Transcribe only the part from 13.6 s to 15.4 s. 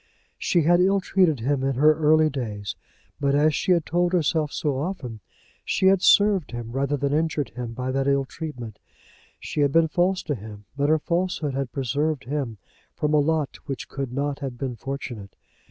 which could not have been fortunate.